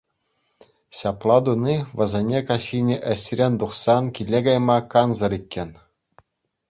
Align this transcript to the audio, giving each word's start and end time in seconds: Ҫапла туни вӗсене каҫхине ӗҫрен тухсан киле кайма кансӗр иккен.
Ҫапла 0.99 1.35
туни 1.49 1.75
вӗсене 1.99 2.39
каҫхине 2.49 2.97
ӗҫрен 3.13 3.53
тухсан 3.65 4.03
киле 4.17 4.39
кайма 4.49 4.77
кансӗр 4.95 5.31
иккен. 5.43 5.69